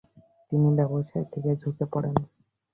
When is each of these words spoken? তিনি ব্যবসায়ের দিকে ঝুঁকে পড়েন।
তিনি 0.51 0.67
ব্যবসায়ের 0.77 1.27
দিকে 1.33 1.51
ঝুঁকে 1.61 1.85
পড়েন। 1.93 2.15